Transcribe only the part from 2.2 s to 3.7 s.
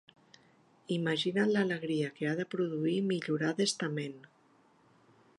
ha de produir millorar